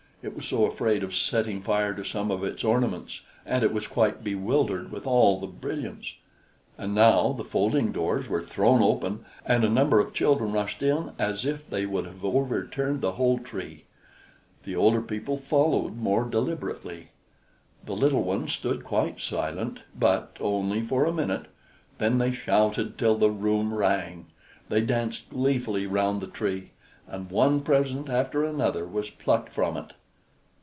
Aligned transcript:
It 0.23 0.35
was 0.35 0.45
so 0.47 0.65
afraid 0.67 1.01
of 1.01 1.15
setting 1.15 1.63
fire 1.63 1.95
to 1.95 2.05
some 2.05 2.29
of 2.29 2.43
its 2.43 2.63
ornaments, 2.63 3.21
and 3.43 3.63
it 3.63 3.73
was 3.73 3.87
quite 3.87 4.23
bewildered 4.23 4.91
with 4.91 5.07
all 5.07 5.39
the 5.39 5.47
brilliance. 5.47 6.13
And 6.77 6.93
now 6.93 7.33
the 7.33 7.43
folding 7.43 7.91
doors 7.91 8.29
were 8.29 8.43
thrown 8.43 8.83
open, 8.83 9.25
and 9.47 9.63
a 9.63 9.69
number 9.69 9.99
of 9.99 10.13
children 10.13 10.51
rushed 10.51 10.83
in 10.83 11.13
as 11.17 11.43
if 11.43 11.67
they 11.67 11.87
would 11.87 12.05
have 12.05 12.23
overturned 12.23 13.01
the 13.01 13.13
whole 13.13 13.39
Tree; 13.39 13.85
the 14.63 14.75
older 14.75 15.01
people 15.01 15.39
followed 15.39 15.97
more 15.97 16.25
deliberately. 16.25 17.07
The 17.83 17.95
little 17.95 18.21
ones 18.23 18.53
stood 18.53 18.83
quite 18.83 19.19
silent, 19.19 19.79
but 19.97 20.37
only 20.39 20.83
for 20.85 21.03
a 21.05 21.11
minute; 21.11 21.47
then 21.97 22.19
they 22.19 22.31
shouted 22.31 22.95
till 22.95 23.17
the 23.17 23.31
room 23.31 23.73
rang: 23.73 24.27
they 24.69 24.81
danced 24.81 25.31
gleefully 25.31 25.87
round 25.87 26.21
the 26.21 26.27
Tree, 26.27 26.73
and 27.07 27.31
one 27.31 27.61
present 27.61 28.07
after 28.07 28.45
another 28.45 28.85
was 28.85 29.09
plucked 29.09 29.49
from 29.51 29.75
it. 29.77 29.93